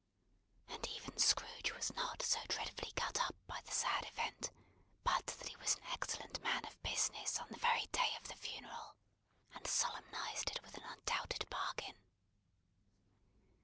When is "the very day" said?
7.51-8.11